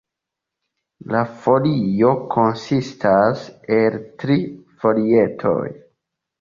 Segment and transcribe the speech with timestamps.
[1.15, 3.45] La folioj konsistas
[3.79, 4.41] el tri
[4.83, 5.65] folietoj.